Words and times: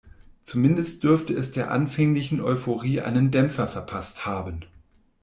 Zumindest 0.41 1.03
dürfte 1.03 1.31
es 1.35 1.51
der 1.51 1.69
anfänglichen 1.69 2.41
Euphorie 2.41 3.01
einen 3.01 3.29
Dämpfer 3.29 3.67
verpasst 3.67 4.25
haben. 4.25 4.65